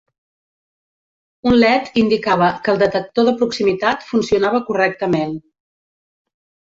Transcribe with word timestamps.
Un 1.51 1.57
LED 1.63 1.91
indicava 2.03 2.47
que 2.67 2.73
el 2.75 2.81
detector 2.85 3.29
de 3.31 3.35
proximitat 3.43 4.09
funcionava 4.09 4.67
correctament. 4.71 5.41